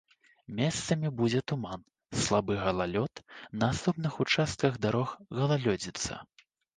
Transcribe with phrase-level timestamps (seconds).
[0.59, 1.81] Месцамі будзе туман,
[2.21, 3.21] слабы галалёд,
[3.65, 6.19] на асобных участках дарог галалёдзіца.